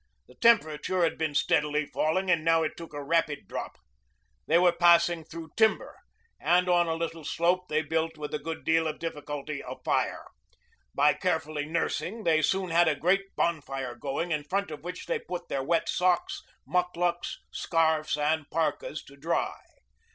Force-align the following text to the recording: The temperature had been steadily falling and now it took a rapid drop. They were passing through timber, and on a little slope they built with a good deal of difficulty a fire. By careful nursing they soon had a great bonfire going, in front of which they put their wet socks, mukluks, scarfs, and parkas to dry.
The 0.27 0.33
temperature 0.33 1.03
had 1.03 1.15
been 1.19 1.35
steadily 1.35 1.85
falling 1.85 2.31
and 2.31 2.43
now 2.43 2.63
it 2.63 2.71
took 2.75 2.91
a 2.91 3.03
rapid 3.03 3.47
drop. 3.47 3.77
They 4.47 4.57
were 4.57 4.71
passing 4.71 5.23
through 5.23 5.51
timber, 5.55 5.95
and 6.39 6.67
on 6.67 6.87
a 6.87 6.95
little 6.95 7.23
slope 7.23 7.67
they 7.67 7.83
built 7.83 8.17
with 8.17 8.33
a 8.33 8.39
good 8.39 8.65
deal 8.65 8.87
of 8.87 8.97
difficulty 8.97 9.61
a 9.61 9.75
fire. 9.85 10.25
By 10.95 11.13
careful 11.13 11.53
nursing 11.63 12.23
they 12.23 12.41
soon 12.41 12.71
had 12.71 12.87
a 12.87 12.95
great 12.95 13.35
bonfire 13.35 13.93
going, 13.93 14.31
in 14.31 14.43
front 14.43 14.71
of 14.71 14.83
which 14.83 15.05
they 15.05 15.19
put 15.19 15.49
their 15.49 15.61
wet 15.61 15.87
socks, 15.87 16.41
mukluks, 16.65 17.37
scarfs, 17.51 18.17
and 18.17 18.49
parkas 18.49 19.03
to 19.03 19.15
dry. 19.15 19.55